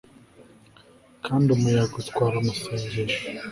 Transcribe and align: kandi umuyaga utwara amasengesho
kandi 1.25 1.47
umuyaga 1.55 1.93
utwara 2.01 2.35
amasengesho 2.41 3.21